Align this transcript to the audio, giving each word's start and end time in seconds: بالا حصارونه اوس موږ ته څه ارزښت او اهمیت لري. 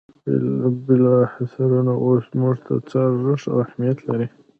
بالا 0.83 1.15
حصارونه 1.33 1.93
اوس 2.05 2.25
موږ 2.39 2.55
ته 2.65 2.73
څه 2.89 2.97
ارزښت 3.07 3.45
او 3.51 3.57
اهمیت 3.65 3.97
لري. 4.07 4.27